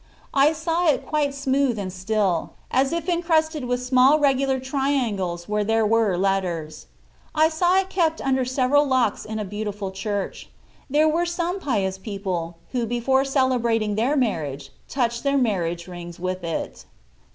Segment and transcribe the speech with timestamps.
[0.33, 5.47] I saw it quite smooth and still, as if encrusted with small regular tri angles
[5.47, 6.87] where there were letters.
[7.35, 10.49] I saw it kept under several locks in a beautiful church
[10.89, 16.43] there were some pious people, who before celebrating their marriage touched their marriage rings with
[16.43, 16.85] it.